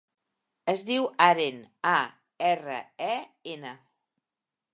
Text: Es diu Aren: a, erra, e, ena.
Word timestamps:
Es 0.71 0.81
diu 0.87 1.03
Aren: 1.25 1.59
a, 1.91 1.99
erra, 2.49 2.79
e, 3.11 3.15
ena. 3.57 3.77